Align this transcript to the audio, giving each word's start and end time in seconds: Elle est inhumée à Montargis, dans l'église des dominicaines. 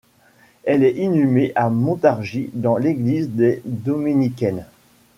Elle 0.63 0.83
est 0.83 0.95
inhumée 0.97 1.51
à 1.53 1.69
Montargis, 1.69 2.49
dans 2.55 2.75
l'église 2.75 3.29
des 3.29 3.61
dominicaines. 3.65 4.65